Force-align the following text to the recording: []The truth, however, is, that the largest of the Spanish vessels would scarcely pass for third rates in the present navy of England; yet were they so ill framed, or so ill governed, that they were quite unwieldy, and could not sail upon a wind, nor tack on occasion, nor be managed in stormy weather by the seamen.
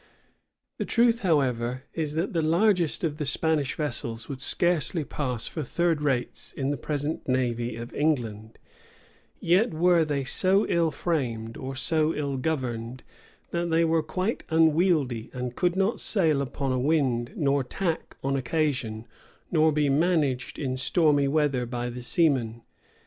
[]The 0.79 0.85
truth, 0.85 1.19
however, 1.19 1.83
is, 1.93 2.13
that 2.15 2.33
the 2.33 2.41
largest 2.41 3.03
of 3.03 3.17
the 3.17 3.23
Spanish 3.27 3.75
vessels 3.75 4.27
would 4.27 4.41
scarcely 4.41 5.03
pass 5.03 5.45
for 5.45 5.61
third 5.61 6.01
rates 6.01 6.51
in 6.51 6.71
the 6.71 6.75
present 6.77 7.27
navy 7.27 7.75
of 7.75 7.93
England; 7.93 8.57
yet 9.39 9.75
were 9.75 10.03
they 10.03 10.23
so 10.23 10.65
ill 10.65 10.89
framed, 10.89 11.55
or 11.55 11.75
so 11.75 12.15
ill 12.15 12.37
governed, 12.37 13.03
that 13.51 13.69
they 13.69 13.85
were 13.85 14.01
quite 14.01 14.43
unwieldy, 14.49 15.29
and 15.33 15.55
could 15.55 15.75
not 15.75 16.01
sail 16.01 16.41
upon 16.41 16.71
a 16.71 16.79
wind, 16.79 17.33
nor 17.35 17.63
tack 17.63 18.17
on 18.23 18.35
occasion, 18.35 19.05
nor 19.51 19.71
be 19.71 19.87
managed 19.87 20.57
in 20.57 20.77
stormy 20.77 21.27
weather 21.27 21.67
by 21.67 21.91
the 21.91 22.01
seamen. 22.01 22.63